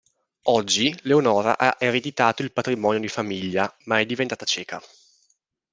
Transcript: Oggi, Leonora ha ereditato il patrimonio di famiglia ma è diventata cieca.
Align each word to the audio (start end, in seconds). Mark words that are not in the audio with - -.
Oggi, 0.47 0.97
Leonora 1.03 1.55
ha 1.59 1.75
ereditato 1.79 2.41
il 2.41 2.51
patrimonio 2.51 2.99
di 2.99 3.07
famiglia 3.07 3.71
ma 3.83 3.99
è 3.99 4.05
diventata 4.07 4.45
cieca. 4.45 4.81